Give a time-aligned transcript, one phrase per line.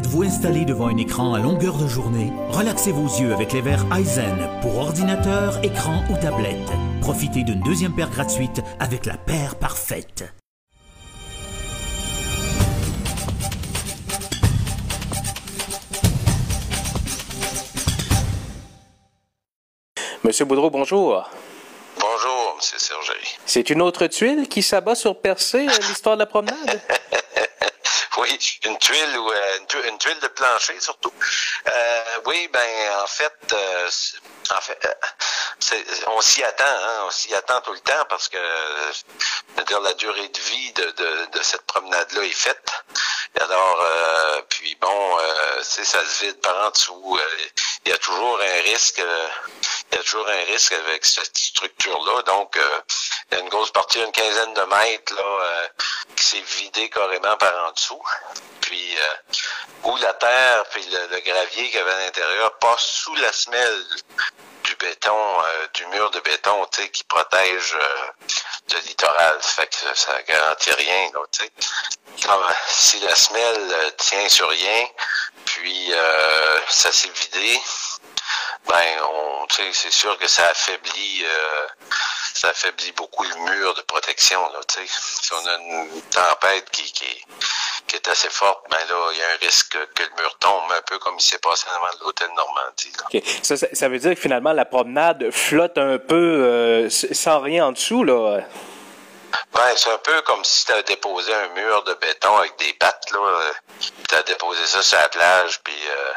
[0.00, 2.32] Êtes-vous installé devant un écran à longueur de journée?
[2.48, 6.56] Relaxez vos yeux avec les verres Eisen pour ordinateur, écran ou tablette.
[7.02, 10.24] Profitez d'une deuxième paire gratuite avec la paire parfaite.
[20.24, 21.28] Monsieur Boudreau, bonjour.
[22.00, 23.20] Bonjour, Monsieur Sergei.
[23.44, 26.80] C'est une autre tuile qui s'abat sur Percé, euh, l'histoire de la promenade?
[28.20, 31.12] oui, une tuile ou euh, une, tuile, une, tuile de plancher surtout.
[31.66, 32.68] Euh, oui, ben
[33.02, 33.90] en fait, euh,
[34.50, 38.38] en fait, euh, on s'y attend, hein, on s'y attend tout le temps parce que
[39.66, 42.70] dire la durée de vie de, de, de cette promenade-là est faite.
[43.40, 47.18] Alors, euh, puis bon, euh, ça se vide par en dessous.
[47.86, 49.00] Il y a toujours un risque.
[49.92, 52.22] il y a toujours un risque avec cette structure-là.
[52.22, 52.58] Donc,
[53.30, 55.68] il y a une grosse partie, une quinzaine de mètres là,
[56.16, 58.02] qui s'est vidée carrément par en dessous.
[58.60, 58.96] Puis
[59.84, 63.32] où la terre puis le, le gravier qu'il y avait à l'intérieur passe sous la
[63.32, 63.84] semelle
[64.64, 68.26] du béton, euh, du mur de béton, tu sais, qui protège euh,
[68.72, 69.36] le littoral.
[69.40, 71.52] Ça fait que ça garantit rien, tu sais.
[72.68, 74.86] Si la semelle euh, tient sur rien,
[75.44, 75.92] puis
[76.68, 77.60] ça s'est vidé,
[78.68, 81.24] ben, on, tu sais, c'est sûr que ça affaiblit
[82.40, 84.40] ça affaiblit beaucoup le mur de protection.
[84.52, 87.24] Là, si on a une tempête qui, qui,
[87.86, 90.72] qui est assez forte, ben là, il y a un risque que le mur tombe,
[90.72, 92.92] un peu comme il s'est passé devant l'hôtel Normandie.
[92.98, 93.04] Là.
[93.06, 93.24] Okay.
[93.42, 97.72] Ça, ça, veut dire que finalement, la promenade flotte un peu euh, sans rien en
[97.72, 98.40] dessous, là?
[99.52, 102.72] Ben, c'est un peu comme si tu avais déposé un mur de béton avec des
[102.74, 103.52] pattes, là.
[104.08, 106.12] Tu as déposé ça sur la plage, puis euh,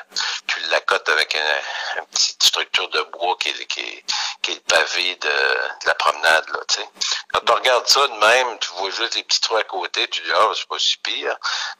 [0.47, 4.03] tu l'accotes avec une, petite structure de bois qui qui
[4.43, 6.87] qui est le pavé de, de la promenade, là, tu sais.
[7.31, 10.21] Quand tu regardes ça de même, tu vois juste les petits trous à côté, tu
[10.21, 11.35] dis, ah, oh, c'est pas si pire.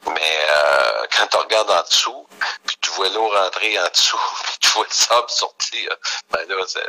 [0.06, 2.26] Mais euh, quand tu regardes en dessous,
[2.66, 5.96] puis tu vois l'eau rentrer en dessous, puis tu vois le sable sortir,
[6.32, 6.80] ben là, ça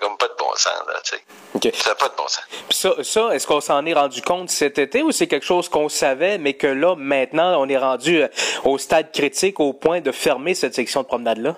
[0.00, 1.24] comme pas de bon sens, là, tu sais.
[1.54, 1.72] Okay.
[1.74, 2.44] Ça n'a pas de bon sens.
[2.68, 5.68] Puis ça, ça est-ce qu'on s'en est rendu compte cet été ou c'est quelque chose
[5.68, 8.24] qu'on savait, mais que là, maintenant, on est rendu
[8.64, 11.56] au stade critique au point de fermer cette section de promenade-là?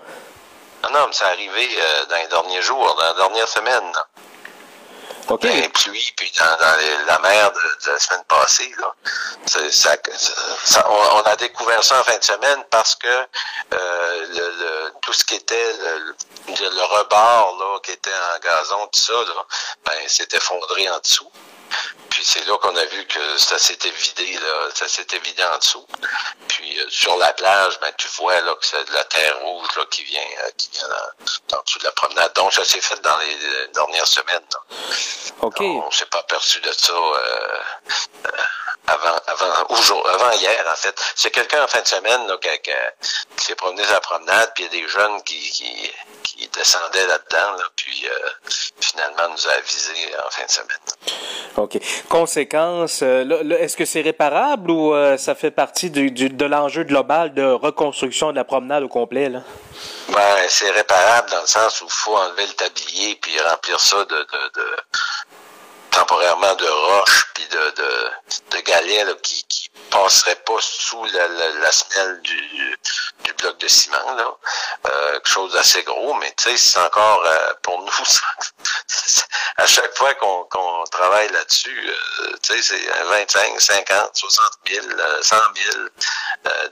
[0.84, 3.92] Non, non, mais c'est arrivé euh, dans les derniers jours, dans la dernière semaine.
[3.92, 4.06] Là.
[5.28, 5.42] OK.
[5.42, 8.70] Dans les pluies, puis dans, dans les, la mer de, de, la semaine passée.
[8.78, 8.94] Là.
[9.46, 9.96] Ça, ça,
[10.64, 14.92] ça, on, on, a découvert ça en fin de semaine parce que euh, le, le,
[15.00, 16.14] tout ce qui était le,
[16.48, 19.46] le, rebord là, qui était en gazon, tout ça, là,
[19.86, 21.30] ben, s'est effondré en dessous.
[22.10, 25.58] Puis c'est là qu'on a vu que ça s'était vidé, là, ça s'était vidé en
[25.58, 25.86] dessous.
[26.48, 29.68] Puis euh, sur la plage, ben tu vois là que c'est de la terre rouge
[29.76, 30.88] là, qui vient, euh, qui vient
[31.48, 32.32] dans dessous de la promenade.
[32.34, 34.44] Donc ça s'est fait dans les, les dernières semaines.
[34.52, 34.96] Là.
[35.40, 35.60] OK.
[35.60, 37.58] On, on s'est pas aperçu de ça euh,
[38.86, 40.94] avant, avant, aujourd'hui, avant hier en fait.
[41.14, 44.66] C'est quelqu'un en fin de semaine là, qui, s'est promené sur la promenade, puis il
[44.66, 48.28] y a des jeunes qui, qui, qui descendaient là-dedans, là, puis euh,
[48.80, 49.92] finalement nous a avisé
[50.26, 50.78] en fin de semaine.
[51.56, 51.78] OK.
[52.08, 56.84] Conséquence, euh, est-ce que c'est réparable ou euh, ça fait partie du, du, de l'enjeu
[56.84, 59.28] global de reconstruction de la promenade au complet?
[59.28, 59.40] Là?
[60.08, 64.04] Ben, c'est réparable dans le sens où il faut enlever le tablier puis remplir ça
[64.04, 64.66] de, de, de
[65.90, 68.10] temporairement de roches puis de, de
[68.64, 72.78] galets là, qui, qui passerait pas sous la, la, la semelle du,
[73.24, 74.36] du bloc de ciment là.
[74.86, 77.90] Euh, quelque chose d'assez gros, mais tu sais, c'est encore euh, pour nous
[79.56, 84.86] à chaque fois qu'on qu travaille là-dessus, euh, tu sais, c'est 25, 50, 60 000,
[85.22, 85.36] 100
[85.72, 85.86] 000,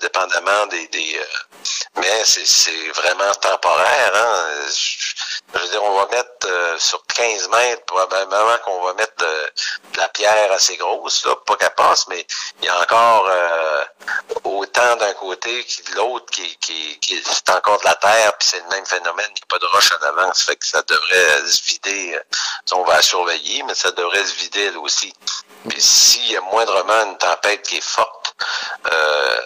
[0.00, 1.20] dépendamment des, des
[1.96, 4.12] mais c'est vraiment temporaire.
[4.14, 4.66] Hein?
[4.68, 9.24] Je veux dire, on va mettre euh, sur 15 mètres, probablement qu'on va mettre de,
[9.92, 12.26] de, la pierre assez grosse, là, pas qu'elle passe, mais
[12.60, 13.84] il y a encore euh,
[14.44, 18.48] autant d'un côté que de l'autre qui, qui, qui c'est encore de la terre, puis
[18.48, 20.66] c'est le même phénomène, il n'y a pas de roche en avant, ça fait que
[20.66, 22.18] ça devrait se vider.
[22.72, 25.12] On va la surveiller, mais ça devrait se vider elle aussi.
[25.68, 28.34] Puis s'il y a moindrement une tempête qui est forte,
[28.90, 29.40] euh,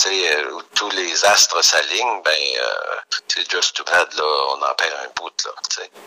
[0.00, 2.94] sais, où tous les astres s'alignent, ben euh,
[3.28, 5.52] c'est just too bad, là, on en perd un bout, là.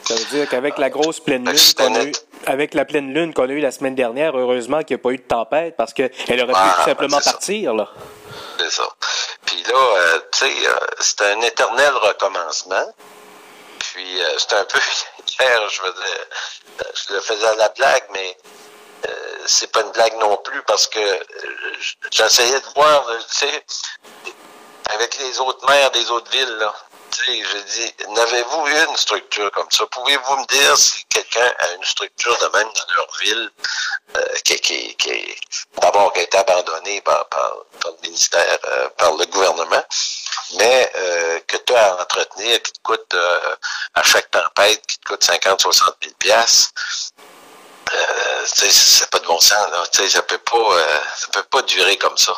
[0.03, 2.11] Ça veut dire qu'avec la grosse pleine lune qu'on a eu,
[2.45, 5.11] avec la pleine lune qu'on a eue la semaine dernière, heureusement qu'il n'y a pas
[5.11, 7.89] eu de tempête, parce qu'elle aurait ah, pu tout simplement ben partir, là.
[8.59, 8.87] C'est ça.
[9.45, 12.93] Puis là, euh, tu sais, euh, c'est un éternel recommencement.
[13.93, 14.79] Puis euh, c'est un peu
[15.39, 16.27] hier, je veux dire,
[16.95, 18.37] je le faisais à la blague, mais
[19.07, 19.11] euh,
[19.45, 21.19] c'est pas une blague non plus parce que euh,
[22.11, 23.65] j'essayais de voir, tu sais,
[24.89, 26.73] avec les autres maires des autres villes, là.
[27.21, 29.85] Je dis, n'avez-vous eu une structure comme ça?
[29.87, 33.51] Pouvez-vous me dire si quelqu'un a une structure de même dans leur ville
[34.43, 35.35] qui, qui, qui
[35.79, 37.55] d'abord qui a été abandonné par, par,
[37.85, 38.57] le ministère,
[38.97, 39.83] par le gouvernement,
[40.55, 40.91] mais
[41.47, 43.15] que tu as à entretenir, qui te coûte
[43.93, 46.71] à chaque tempête, qui te coûte 50, 60 000 pièces
[47.93, 49.83] euh, c'est pas de bon sens, là.
[50.09, 50.79] ça peut pas,
[51.15, 52.33] ça peut pas durer comme ça.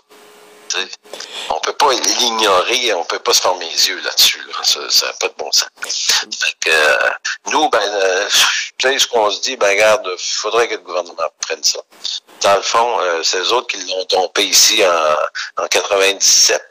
[1.65, 4.41] Peut pas l'ignorer, on peut pas se former les yeux là-dessus.
[4.63, 5.67] Ça n'a pas de bon sens.
[6.67, 6.97] Euh,
[7.47, 11.79] nous, ben, euh, ce qu'on se dit, ben regarde, faudrait que le gouvernement prenne ça.
[12.41, 16.62] Dans le fond, euh, c'est eux autres qui l'ont tombé ici en, en 97.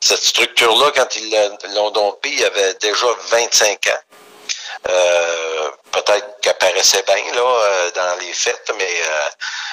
[0.00, 4.16] Cette structure-là, quand ils l'ont dompé, il y avait déjà 25 ans.
[4.88, 9.28] Euh, peut-être qu'elle paraissait bien là euh, dans les fêtes, mais euh,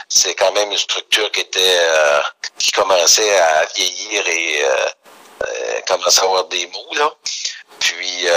[0.08, 1.80] c'est quand même une structure qui était
[2.60, 4.64] qui commençait à vieillir et
[5.88, 7.12] commençait à avoir des maux là.
[7.80, 8.28] Puis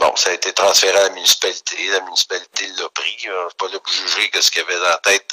[0.00, 1.76] bon, ça a été transféré à la municipalité.
[1.90, 3.16] La municipalité l'a pris.
[3.18, 5.30] Je pas là pour juger ce qu'il y avait dans tête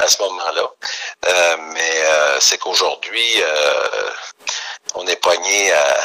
[0.00, 0.70] à ce moment-là.
[1.58, 2.04] mais
[2.40, 3.42] c'est qu'aujourd'hui,
[4.96, 6.00] on est pogné à,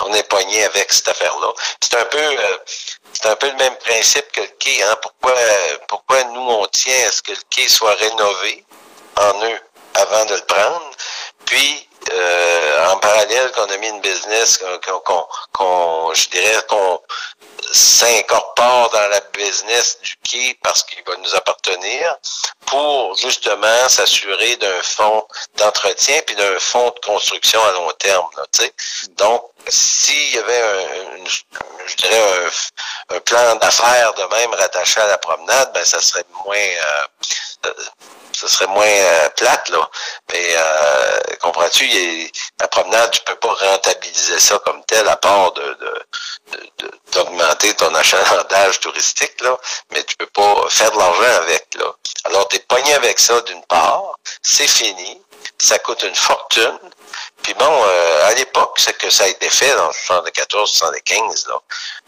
[0.00, 1.52] on est pogné avec cette affaire-là.
[1.80, 2.36] C'est un peu
[3.12, 4.82] c'est un peu le même principe que le quai.
[4.82, 4.96] Hein?
[5.02, 5.34] Pourquoi,
[5.88, 8.64] pourquoi nous, on tient à ce que le quai soit rénové
[9.16, 9.60] en eux?
[9.94, 10.90] Avant de le prendre?
[11.44, 14.58] Puis, euh, en parallèle, qu'on a mis une business,
[15.52, 17.00] qu'on, je dirais qu'on
[17.72, 22.16] s'incorpore dans la business du quai parce qu'il va nous appartenir
[22.66, 25.26] pour justement s'assurer d'un fonds
[25.56, 28.26] d'entretien puis d'un fonds de construction à long terme.
[28.36, 28.44] Là,
[29.10, 31.24] Donc, s'il y avait un,
[31.86, 32.50] je dirais
[33.10, 37.04] un, plan d'affaires de même rattaché à la promenade, ben ça serait moins euh,
[37.66, 37.72] euh,
[38.40, 39.90] ce serait moins euh, plate, là.
[40.32, 41.86] Mais euh, comprends-tu,
[42.58, 45.76] la promenade, tu peux pas rentabiliser ça comme tel à part de,
[47.12, 49.58] d'augmenter ton achalandage touristique, là,
[49.90, 51.92] mais tu peux pas faire de l'argent avec, là.
[52.24, 55.20] Alors, tu es pogné avec ça d'une part, c'est fini,
[55.58, 56.78] ça coûte une fortune,
[57.42, 61.60] puis bon, euh, à l'époque, c'est que ça a été fait dans 74, 75, là.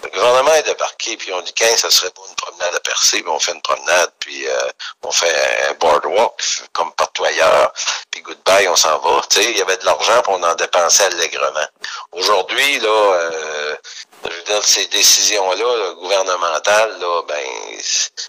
[0.05, 3.23] Le gouvernement est débarqué, puis on dit 15, ça serait pour une promenade à percer,
[3.23, 4.71] puis on fait une promenade, puis euh,
[5.03, 5.35] on fait
[5.69, 6.33] un boardwalk
[6.73, 7.73] comme partout ailleurs,
[8.11, 9.23] puis goodbye, on s'en va.
[9.31, 11.67] Tu sais, il y avait de l'argent, pour on en dépensait allègrement.
[12.13, 13.77] Aujourd'hui, là, euh,
[14.25, 17.81] je veux dire, ces décisions-là, gouvernementales, là, ben,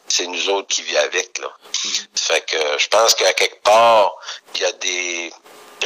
[0.08, 1.48] c'est nous autres qui vivons avec, là.
[1.74, 2.08] Mm-hmm.
[2.16, 4.16] Fait que je pense qu'à quelque part,
[4.64, 5.34] y a des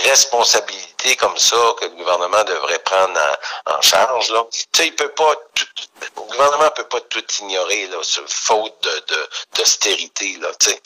[0.09, 3.19] responsabilités comme ça que le gouvernement devrait prendre
[3.65, 4.31] en, charge.
[4.31, 4.45] Là.
[4.51, 5.65] Tu sais, il peut pas tout,
[6.01, 10.37] le gouvernement peut pas tout ignorer là, sur faute de, d'austérité.
[10.59, 10.81] Tu sais.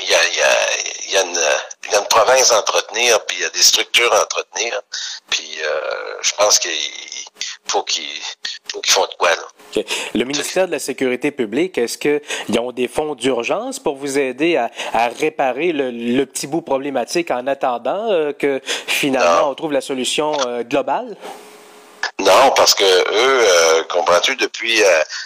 [0.00, 1.40] Il y, a, il, y a, il, y a une,
[1.84, 4.80] il y a une province à entretenir, puis il y a des structures à entretenir.
[5.30, 6.72] Puis euh, je pense qu'il
[7.68, 8.04] faut qu'ils
[8.70, 9.30] faut qu'ils font de quoi.
[9.30, 9.82] Là.
[10.14, 14.56] Le ministère de la Sécurité publique, est-ce qu'ils ont des fonds d'urgence pour vous aider
[14.56, 19.72] à, à réparer le, le, petit bout problématique en attendant euh, que finalement on trouve
[19.72, 21.16] la solution euh, globale?
[22.20, 24.80] Non, parce que eux, euh, comprends-tu, depuis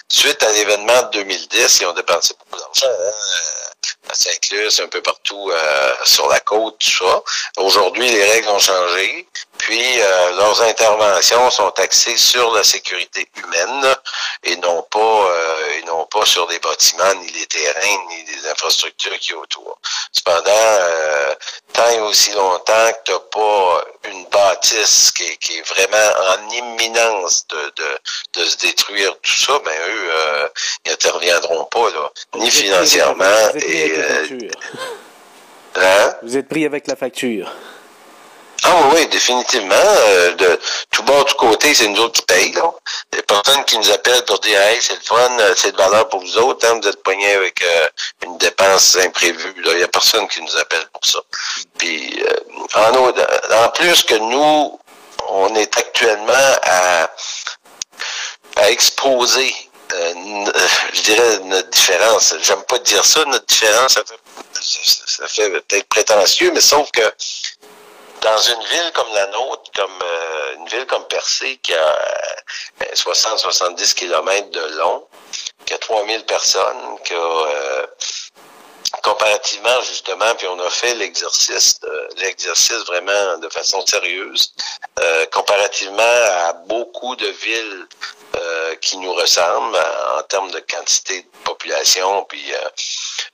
[0.08, 2.87] suite à l'événement de 2010, ils ont dépensé beaucoup d'argent.
[2.87, 3.69] Hein?
[4.08, 7.23] à Saint-Luc, un peu partout euh, sur la côte, tout ça.
[7.58, 9.26] Aujourd'hui, les règles ont changé,
[9.69, 13.94] puis euh, leurs interventions sont axées sur la sécurité humaine
[14.44, 18.49] et non pas euh, et non pas sur des bâtiments, ni les terrains, ni les
[18.49, 19.79] infrastructures qui y autour.
[20.11, 21.35] Cependant,
[21.75, 25.25] tant et aussi longtemps que tu n'as pas une bâtisse qui
[25.59, 27.72] est, vraiment en imminence de,
[28.41, 30.51] de, se détruire tout ça, ben eux,
[30.87, 34.39] ils n'interviendront pas, là, ni financièrement et euh,
[35.77, 36.15] hein?
[36.22, 37.53] Vous êtes pris avec la facture.
[38.70, 39.75] Ah oui, définitivement.
[39.75, 40.60] Euh, de
[40.91, 42.53] tout bord, tout côté, c'est nous autres qui payent.
[42.53, 42.70] Là.
[43.13, 45.72] Il n'y a personne qui nous appelle pour dire Hey, c'est le fun, euh, c'est
[45.72, 47.65] de valeur pour vous autres, hein, vous êtes poignés avec
[48.25, 49.55] une dépense imprévue.
[49.65, 51.19] Il n'y a personne qui nous appelle pour ça.
[51.79, 52.22] Puis
[52.75, 54.79] en, en plus que nous,
[55.29, 57.10] on est actuellement à,
[58.56, 59.55] à exposer
[59.93, 62.34] euh, euh, je dirais notre différence.
[62.43, 63.98] J'aime pas dire ça, notre différence,
[64.60, 67.01] ça fait, peut-être prétentieux, mais sauf que
[68.31, 71.99] dans une ville comme la nôtre, comme euh, une ville comme Percé, qui a
[72.94, 75.06] 60-70 kilomètres de long,
[75.65, 77.87] qui a 3000 personnes, qui a
[79.03, 81.81] comparativement justement, puis on a fait l'exercice,
[82.17, 84.55] l'exercice vraiment de façon sérieuse,
[85.31, 87.87] comparativement à beaucoup de villes
[88.37, 89.77] euh, qui nous ressemble
[90.19, 92.69] en termes de quantité de population, puis euh,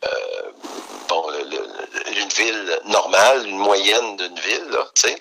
[0.04, 0.50] euh,
[1.08, 1.23] bon,
[2.16, 5.16] une ville normale, une moyenne d'une ville, tu sais.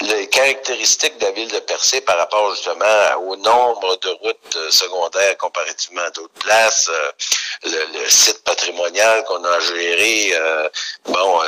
[0.00, 2.84] quand caractéristique de la ville de Percé par rapport justement
[3.26, 9.42] au nombre de routes euh, secondaires comparativement à d'autres places, euh, le, site patrimonial qu'on
[9.44, 10.68] a géré, euh,
[11.06, 11.40] bon,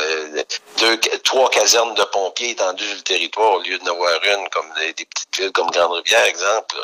[0.79, 4.73] deux, trois casernes de pompiers étendues sur le territoire au lieu de n'avoir une comme
[4.79, 6.77] des, petites villes comme Grande-Rivière, exemple.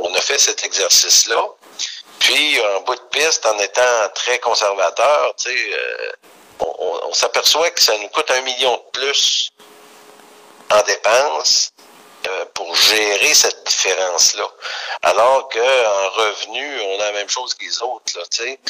[0.00, 1.44] on a fait cet exercice-là.
[2.22, 5.76] Puis, en bout de piste, en étant très conservateur, tu sais,
[6.60, 9.50] on s'aperçoit que ça nous coûte un million de plus
[10.70, 11.72] en dépenses
[12.28, 14.48] euh, pour gérer cette différence-là.
[15.02, 18.60] Alors qu'en revenu, on a la même chose que les autres, là, tu sais.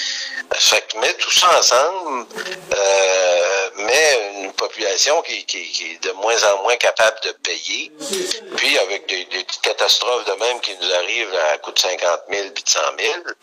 [0.54, 2.26] Fait que mettre tout ça ensemble,
[2.74, 7.92] euh, met une population qui, qui, qui, est de moins en moins capable de payer.
[8.56, 12.20] Puis avec des, des petites catastrophes de même qui nous arrivent à coût de 50
[12.30, 13.34] 000 puis de 100 000, ben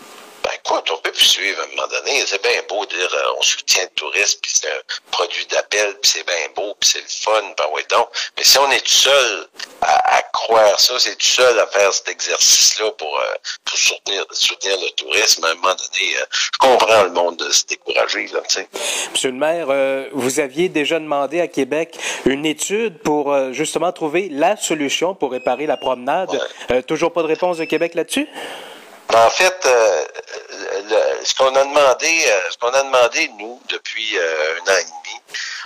[0.70, 2.24] écoute, on peut plus suivre à un moment donné.
[2.26, 5.96] C'est bien beau de dire euh, on soutient le tourisme, puis c'est un produit d'appel,
[6.02, 8.08] puis c'est bien beau, puis c'est le fun, ben ouais donc.
[8.38, 9.48] Mais si on est tout seul
[9.82, 13.34] à, croire ça, c'est tout seul à faire cet exercice-là pour, euh,
[13.66, 17.50] pour soutenir, soutenir le tourisme, à un moment donné, euh, je comprends le monde de
[17.52, 18.68] se décourager, là, tu sais.
[19.12, 24.56] Monsieur le maire, vous aviez déjà demandé à Québec une étude pour justement trouver la
[24.56, 26.30] solution pour réparer la promenade.
[26.88, 28.28] toujours pas de réponse de Québec là-dessus?
[29.14, 30.04] En fait, euh,
[31.24, 34.84] ce qu'on a demandé, euh, ce qu'on a demandé nous depuis euh, un an et
[34.84, 35.22] demi,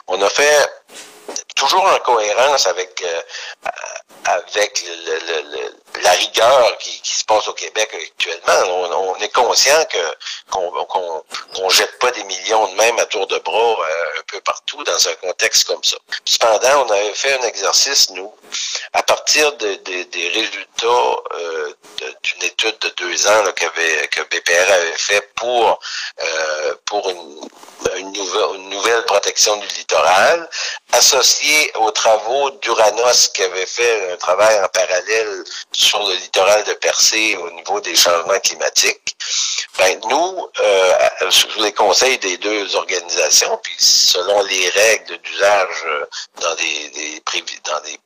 [0.08, 0.70] on a fait
[1.56, 3.04] toujours en cohérence avec
[4.26, 4.86] avec
[6.02, 9.14] la rigueur qui, se passe au Québec actuellement.
[9.18, 9.86] On, est conscient
[10.50, 13.78] qu'on jette pas des millions de même à tour de bras
[14.18, 15.98] un peu partout dans un contexte comme ça.
[16.26, 18.34] Cependant, on avait fait un exercice nous
[18.94, 21.16] à partir des résultats
[22.24, 25.80] d'une étude de deux ans que BPR avait fait pour
[26.22, 27.50] euh, pour une,
[27.98, 30.50] une, nouvelle, protection du littoral,
[30.92, 36.74] associé aux travaux d'Uranos qui avait fait un travail en parallèle sur le littoral de
[36.74, 39.15] Percé au niveau des changements climatiques.
[39.77, 46.06] Ben, nous, euh, sous les conseils des deux organisations, puis selon les règles d'usage euh,
[46.42, 47.24] dans des, des,
[47.65, 48.00] dans des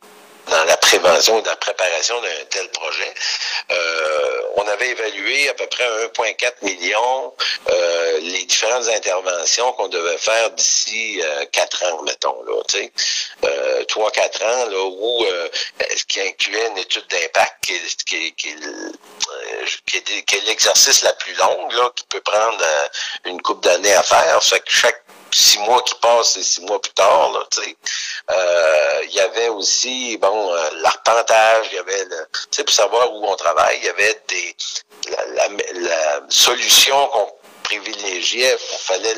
[0.50, 3.14] dans la prévention, dans la préparation d'un tel projet.
[3.72, 7.34] Euh, on avait évalué à peu près 1,4 million
[7.70, 12.92] euh, les différentes interventions qu'on devait faire d'ici euh, 4 ans, mettons, là, tu sais.
[13.44, 15.48] Euh, 3-4 ans, là, où euh,
[15.96, 18.56] ce qui incluait une étude d'impact qui, qui, qui,
[19.86, 22.64] qui, est, qui est l'exercice la plus longue, là, qui peut prendre
[23.26, 24.44] une coupe d'années à faire.
[24.44, 27.78] Fait que chaque six mois qui passent et six mois plus tard, là, tu sais.
[28.30, 33.12] Euh, il y avait aussi, bon, euh, l'arpentage, il y avait, tu sais, pour savoir
[33.14, 34.56] où on travaille, il y avait des,
[35.10, 37.32] la, la, solution qu'on
[37.68, 39.16] privilégiait, il fallait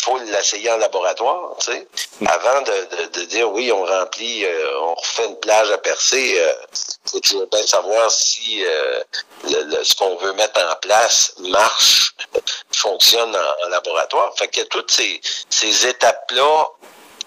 [0.00, 1.86] faut l'essayer en laboratoire, tu sais.
[2.26, 6.52] Avant de, de, dire oui, on remplit, euh, on refait une plage à percer, euh,
[7.10, 8.64] faut toujours bien savoir si
[9.44, 12.14] ce qu'on veut mettre en place marche,
[12.72, 14.32] fonctionne en, laboratoire.
[14.36, 16.66] Fait a toutes ces, ces étapes-là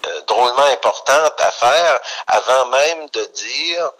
[0.06, 3.90] euh, drôlement importantes à faire avant même de dire,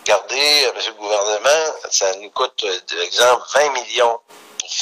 [0.00, 4.18] regardez, euh, monsieur le gouvernement, ça nous coûte, par euh, exemple, 20 millions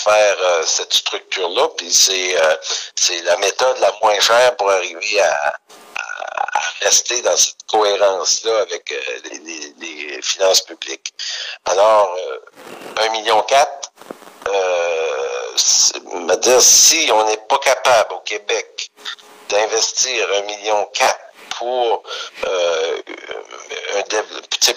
[0.05, 2.37] faire cette structure-là, puis c'est
[2.95, 5.55] c'est la méthode la moins chère pour arriver à,
[6.81, 8.95] rester dans cette cohérence-là avec
[9.31, 11.15] les, les, finances publiques.
[11.65, 12.15] Alors,
[12.99, 13.93] un million quatre,
[14.49, 18.91] euh, dire, si on n'est pas capable au Québec
[19.49, 21.24] d'investir un million quatre
[21.59, 22.03] pour
[22.47, 23.03] euh,
[23.97, 24.03] un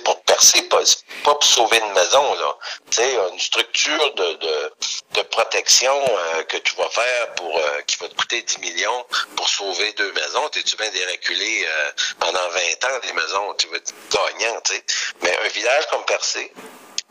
[0.04, 0.82] pour percer, pas,
[1.24, 2.58] pas pour sauver une maison, là.
[2.92, 4.74] sais, une structure de, de,
[5.16, 9.06] de protection euh, que tu vas faire pour euh, qui va te coûter 10 millions
[9.36, 10.48] pour sauver deux maisons.
[10.50, 14.84] T'es-tu bien déreculé euh, pendant 20 ans des maisons, tu vas être gagnant, tu sais.
[15.22, 16.52] Mais un village comme Percé,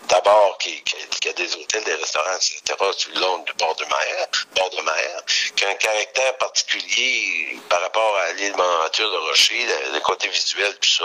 [0.09, 2.63] d'abord qui, qui, a des hôtels, des restaurants, etc.,
[2.97, 5.23] sur le long du bord de mer, bord de mer,
[5.55, 10.77] qui a un caractère particulier par rapport à l'île Manture de Rocher, le, côté visuel,
[10.81, 11.05] tout ça.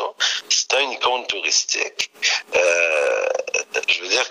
[0.50, 2.12] C'est une icône touristique.
[2.56, 3.26] Euh,
[3.88, 4.30] je veux dire,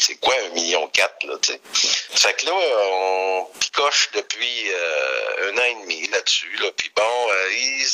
[0.00, 1.60] c'est quoi un million quatre, là, tu sais?
[1.72, 7.02] Fait que là, on picoche depuis euh, un an et demi là-dessus, là, puis bon,
[7.02, 7.84] euh,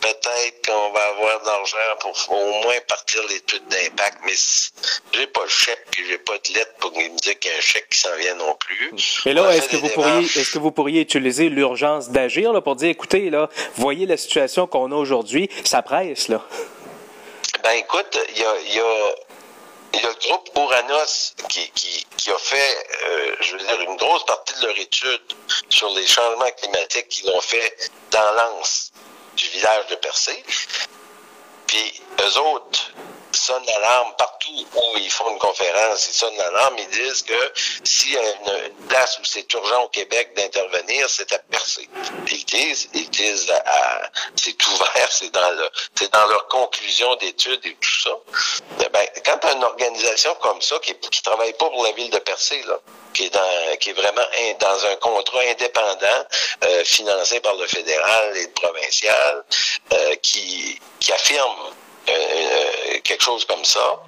[0.00, 4.34] peut-être qu'on va avoir de l'argent pour au moins partir l'étude d'impact, mais
[5.12, 7.58] j'ai pas le chèque, puis j'ai pas de lettre pour me dire qu'il y a
[7.58, 8.92] un chèque qui s'en vient non plus.
[9.26, 12.76] Mais là, est-ce que vous pourriez, est-ce que vous pourriez utiliser l'urgence d'agir, là, pour
[12.76, 16.44] dire, écoutez, là, voyez la situation qu'on a aujourd'hui, ça presse, là?
[17.62, 19.14] Ben, écoute, il y a, y a
[19.94, 23.80] il y a le groupe Ouranos qui, qui, qui a fait, euh, je veux dire,
[23.80, 25.22] une grosse partie de leur étude
[25.68, 28.92] sur les changements climatiques qu'ils ont fait dans l'anse
[29.36, 30.44] du village de Percé.
[32.20, 32.92] eux autres
[33.38, 37.52] sonnent l'alarme partout où ils font une conférence, ils sonnent l'alarme, ils disent que
[37.84, 41.88] s'il y a une, place où c'est urgent au Québec d'intervenir, c'est à percer.
[42.30, 43.52] Ils disent, ils disent
[44.36, 48.10] c'est ouvert, c'est dans leur conclusion d'études et tout ça.
[48.80, 52.18] Eh ben, quand une organisation comme ça qui, qui travaille pas pour la ville de
[52.18, 52.78] Percé, là,
[53.14, 54.22] qui est dans, qui vraiment
[54.60, 56.26] dans un contrat indépendant
[56.64, 59.44] euh, financé par le fédéral et le provincial,
[59.92, 60.78] euh, qui
[61.12, 61.72] affirme
[62.08, 64.00] euh, quelque chose comme ça.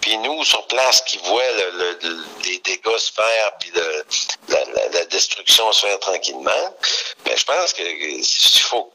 [0.00, 3.70] Puis nous, sur place, qui voient le, le, les dégâts se faire, puis
[4.48, 6.76] la, destruction se faire tranquillement,
[7.24, 8.90] ben, je pense que il faut,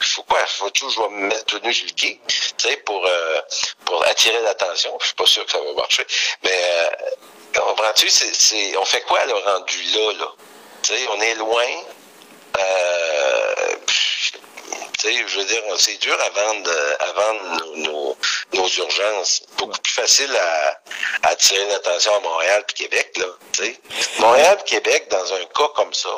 [0.00, 0.44] faut quoi?
[0.46, 3.40] faut toujours mettre le quai, tu sais, pour, euh,
[3.84, 4.96] pour attirer l'attention.
[5.00, 6.06] Je suis pas sûr que ça va marcher.
[6.42, 8.08] Mais euh, comprends-tu,
[8.78, 10.32] on fait quoi le rendu là, là?
[10.82, 11.66] Tu sais, on est loin.
[12.58, 12.89] Euh,
[15.02, 17.42] je veux dire, c'est dur à vendre, à vendre
[17.76, 18.16] nos, nos,
[18.54, 19.42] nos urgences.
[19.56, 20.80] Beaucoup plus facile à,
[21.22, 23.16] à attirer l'attention à Montréal et Québec.
[23.16, 23.78] Là, sais.
[24.18, 26.10] Montréal et Québec, dans un cas comme ça,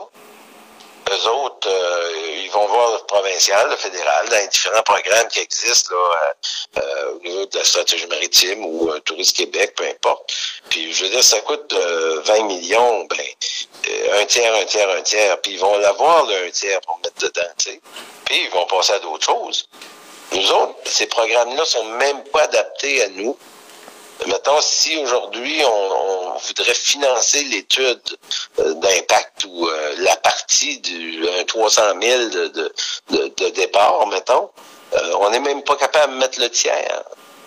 [1.12, 5.40] eux autres, euh, ils vont voir le provincial, le fédéral, dans les différents programmes qui
[5.40, 6.34] existent là,
[6.78, 10.32] euh, au niveau de la stratégie maritime ou euh, Tourisme Québec, peu importe.
[10.68, 13.18] Puis je veux dire, ça coûte 20 millions, ben
[14.20, 15.40] un tiers, un tiers, un tiers.
[15.40, 17.80] Puis ils vont l'avoir, le un tiers, pour mettre dedans, tu sais.
[18.24, 19.68] Puis ils vont passer à d'autres choses.
[20.32, 23.36] Nous autres, ces programmes-là sont même pas adaptés à nous.
[24.26, 28.00] Mettons, si aujourd'hui on, on, voudrait financer l'étude
[28.58, 32.74] euh, d'impact ou euh, la partie du 300 000 de, de,
[33.10, 34.50] de, de départ, mettons,
[34.94, 37.02] euh, on n'est même pas capable de mettre le tiers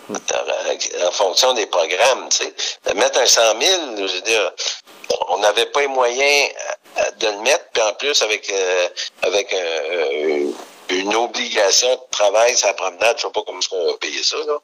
[0.10, 2.30] en fonction des programmes.
[2.30, 2.94] Tu sais.
[2.94, 4.52] Mettre un 100 000, je veux dire,
[5.30, 6.52] on n'avait pas les moyens
[7.20, 8.54] de le mettre, puis en plus avec
[9.24, 10.52] avec un,
[10.90, 14.38] une obligation de travail la promenade, je sais pas comment est-ce qu'on va payer ça,
[14.38, 14.58] là.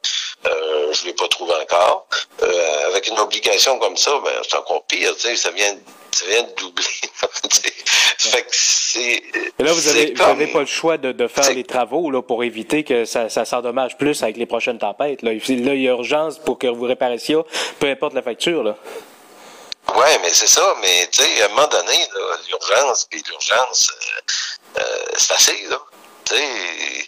[0.46, 2.08] Euh, je l'ai pas trouvé encore.
[2.42, 5.76] Euh, avec une obligation comme ça, ben, c'est encore pire, tu sais, ça vient,
[6.12, 6.84] ça vient de doubler.
[8.18, 9.24] fait que c'est.
[9.60, 10.26] Et là, vous avez, comme...
[10.26, 13.30] vous avez pas le choix de, de faire les travaux, là, pour éviter que ça,
[13.30, 15.32] ça s'endommage plus avec les prochaines tempêtes, là.
[15.32, 17.34] Là, il y a urgence pour que vous répariez ça,
[17.80, 18.76] peu importe la facture, là.
[19.96, 21.98] Ouais, mais c'est ça, mais tu sais, à un moment donné,
[22.50, 23.92] l'urgence, puis l'urgence,
[24.78, 24.82] euh,
[25.18, 25.78] c'est assez, là.
[26.24, 27.08] Tu sais,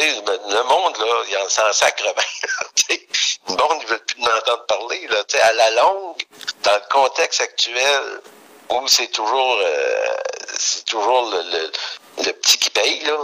[0.00, 2.96] le monde, là, il en s'en sacre bien.
[3.48, 5.06] le monde, ne veut plus m'entendre parler.
[5.08, 6.22] Là, à la longue,
[6.62, 8.20] dans le contexte actuel,
[8.70, 10.14] où c'est toujours euh,
[10.58, 13.16] c'est toujours le, petit qui paye, là.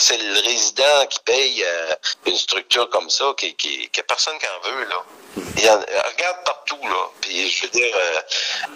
[0.00, 1.94] C'est le résident qui paye euh,
[2.26, 5.04] une structure comme ça, qui, qui, a personne qui en veut, là.
[5.36, 7.10] Regarde partout, là.
[7.20, 7.96] Puis je veux dire,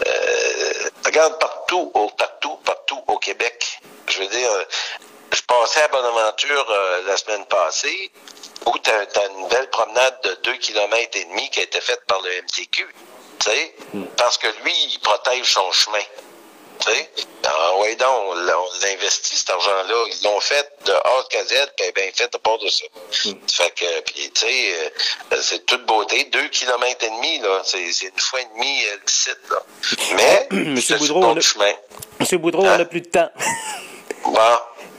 [0.06, 3.80] euh, regarde partout, au, partout, partout au Québec.
[4.08, 4.50] Je veux dire,
[5.72, 8.10] passais à Bonaventure euh, la semaine passée,
[8.66, 12.02] où tu as, une belle promenade de 2 km et demi qui a été faite
[12.06, 12.86] par le MTQ.
[13.38, 14.04] Tu sais, mm.
[14.16, 16.04] parce que lui, il protège son chemin.
[17.44, 17.50] Ah,
[17.98, 18.34] donc, on, on
[18.82, 19.94] l'investit, cet argent-là.
[20.08, 22.84] Ils l'ont fait de A à Z, puis bien fait à part de ça.
[23.24, 23.32] Mm.
[23.50, 24.90] Fait que, puis, tu sais,
[25.32, 26.24] euh, c'est toute beauté.
[26.24, 29.62] 2 km et demi, là, c'est une fois et demi euh, le site, là.
[30.16, 31.40] Mais, Monsieur Boudreau, on a...
[31.40, 31.72] chemin.
[32.20, 32.72] Monsieur Boudreau, hein?
[32.74, 33.30] on n'a plus de temps.
[34.24, 34.38] Bon.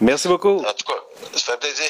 [0.01, 0.59] Merci beaucoup.
[0.59, 1.85] En tout cas, ça fait plaisir.